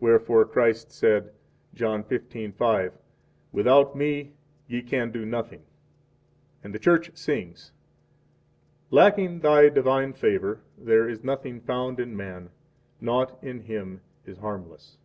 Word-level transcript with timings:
Wherefore 0.00 0.44
Christ 0.44 0.92
said, 0.92 1.32
John 1.74 2.04
15:5: 2.04 2.92
Without 3.52 3.96
Me 3.96 4.34
ye 4.68 4.82
can 4.82 5.10
do 5.10 5.24
nothing; 5.24 5.60
40 6.60 6.60
and 6.62 6.74
the 6.74 6.78
Church 6.78 7.10
sings: 7.16 7.72
Lacking 8.90 9.40
Thy 9.40 9.70
divine 9.70 10.12
favor, 10.12 10.60
There 10.76 11.08
is 11.08 11.24
nothing 11.24 11.62
found 11.62 12.00
in 12.00 12.14
man, 12.14 12.50
Naught 13.00 13.42
in 13.42 13.60
him 13.60 14.02
is 14.26 14.36
harmless. 14.36 14.98